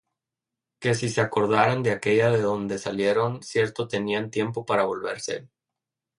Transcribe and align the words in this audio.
Que 0.79 0.95
si 0.95 1.09
se 1.09 1.21
acordaran 1.21 1.83
de 1.83 1.91
aquella 1.91 2.31
de 2.31 2.41
donde 2.41 2.79
salieron, 2.79 3.43
cierto 3.43 3.87
tenían 3.87 4.31
tiempo 4.31 4.65
para 4.65 4.85
volverse: 4.85 5.47